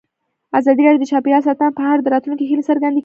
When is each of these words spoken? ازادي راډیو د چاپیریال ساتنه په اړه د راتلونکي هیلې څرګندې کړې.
ازادي 0.57 0.81
راډیو 0.83 1.01
د 1.03 1.09
چاپیریال 1.11 1.41
ساتنه 1.47 1.69
په 1.77 1.83
اړه 1.91 2.01
د 2.03 2.07
راتلونکي 2.15 2.45
هیلې 2.49 2.63
څرګندې 2.69 2.93
کړې. 2.97 2.99